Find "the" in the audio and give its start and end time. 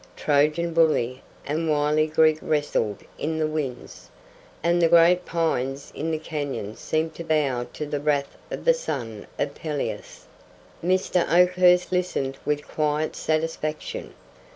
3.37-3.45, 4.81-4.87, 6.09-6.17, 7.85-7.99, 8.65-8.73